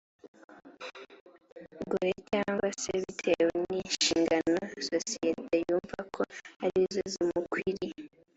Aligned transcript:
gore 1.89 2.11
cyangwa 2.29 2.67
se 2.81 2.93
bitewe 3.03 3.57
n 3.67 3.71
inshingano 3.81 4.53
sosiyete 4.89 5.55
yumvako 5.67 6.21
ari 6.65 6.79
zo 6.93 7.03
zimukwiriye 7.11 8.01